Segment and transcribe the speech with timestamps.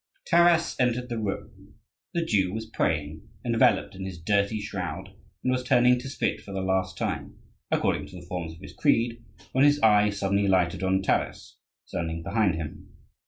[0.25, 1.75] Taras entered the room.
[2.15, 5.09] The Jew was praying, enveloped in his dirty shroud,
[5.43, 7.37] and was turning to spit for the last time,
[7.69, 12.23] according to the forms of his creed, when his eye suddenly lighted on Taras standing
[12.23, 12.89] behind him.